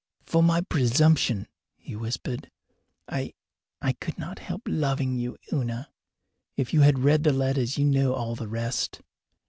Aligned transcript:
"For 0.25 0.41
my 0.41 0.61
presumption," 0.61 1.47
he 1.77 1.95
whispered. 1.95 2.49
"I 3.07 3.35
I 3.83 3.93
could 3.93 4.17
not 4.17 4.39
help 4.39 4.63
loving 4.65 5.15
you, 5.19 5.37
Una. 5.53 5.91
If 6.57 6.73
you 6.73 6.81
have 6.81 7.03
read 7.05 7.23
the 7.23 7.31
letters 7.31 7.77
you 7.77 7.85
know 7.85 8.15
all 8.15 8.33
the 8.35 8.47
rest." 8.49 9.01